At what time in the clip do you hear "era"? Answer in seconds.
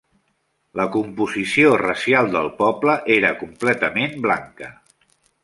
3.17-3.31